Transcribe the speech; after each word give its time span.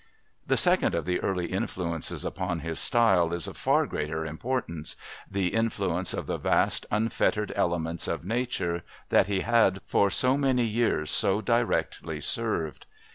The 0.47 0.57
second 0.57 0.95
of 0.95 1.05
the 1.05 1.19
early 1.19 1.45
influences 1.51 2.25
upon 2.25 2.61
his 2.61 2.79
style 2.79 3.31
is 3.33 3.45
of 3.47 3.55
far 3.55 3.85
greater 3.85 4.25
importance 4.25 4.95
the 5.29 5.49
influence 5.49 6.11
of 6.15 6.25
the 6.25 6.39
vast, 6.39 6.87
unfettered 6.89 7.53
elements 7.55 8.07
of 8.07 8.25
nature 8.25 8.81
that 9.09 9.27
he 9.27 9.41
had, 9.41 9.79
for 9.85 10.09
so 10.09 10.39
many 10.39 10.65
years, 10.65 11.11
so 11.11 11.39
directly 11.39 12.19
served. 12.19 12.87